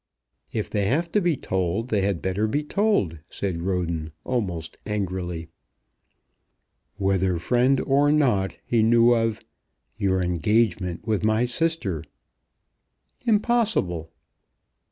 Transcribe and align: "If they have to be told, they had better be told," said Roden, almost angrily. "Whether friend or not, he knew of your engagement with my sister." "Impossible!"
"If 0.51 0.67
they 0.67 0.85
have 0.85 1.11
to 1.11 1.21
be 1.21 1.37
told, 1.37 1.89
they 1.89 2.01
had 2.01 2.23
better 2.23 2.47
be 2.47 2.63
told," 2.63 3.19
said 3.29 3.61
Roden, 3.61 4.11
almost 4.23 4.79
angrily. 4.83 5.49
"Whether 6.97 7.37
friend 7.37 7.79
or 7.81 8.11
not, 8.11 8.57
he 8.65 8.81
knew 8.81 9.13
of 9.13 9.41
your 9.99 10.19
engagement 10.23 11.05
with 11.05 11.23
my 11.23 11.45
sister." 11.45 12.03
"Impossible!" 13.27 14.11